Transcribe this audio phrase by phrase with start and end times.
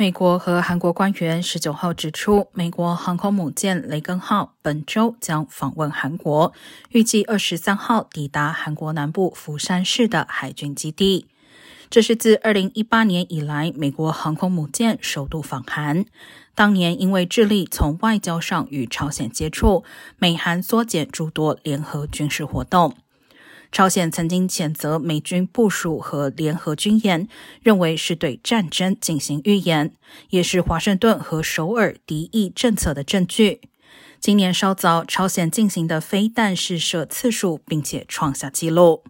[0.00, 6.54] 美国和韩国官员十九号指出，美国航空母舰“雷根”号本周将访问韩国，
[6.88, 11.26] 预计二十三号抵达韩国南部釜山市的海军基地。
[11.90, 16.06] 这是自二零一八年以来，美国航空母舰首度访韩。
[16.54, 19.84] 当年因为智利从外交上与朝鲜接触，
[20.16, 22.94] 美韩缩减诸多联合军事活动。
[23.72, 27.28] 朝鲜曾经谴责美军部署和联合军演，
[27.62, 29.94] 认为是对战争进行预演，
[30.30, 33.60] 也是华盛顿和首尔敌意政策的证据。
[34.18, 39.04] 今年稍早，朝鲜进行的飞弹试射次数，并且创下纪录。